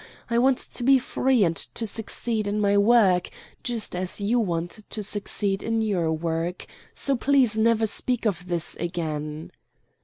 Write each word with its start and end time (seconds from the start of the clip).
I 0.31 0.39
want 0.39 0.57
to 0.57 0.83
be 0.83 0.97
free 0.97 1.43
and 1.43 1.55
to 1.55 1.85
succeed 1.85 2.47
in 2.47 2.59
my 2.59 2.75
work, 2.75 3.29
just 3.63 3.95
as 3.95 4.19
you 4.19 4.39
want 4.39 4.79
to 4.89 5.03
succeed 5.03 5.61
in 5.61 5.79
your 5.83 6.11
work. 6.11 6.65
So 6.95 7.15
please 7.15 7.55
never 7.55 7.85
speak 7.85 8.25
of 8.25 8.47
this 8.47 8.75
again." 8.77 9.51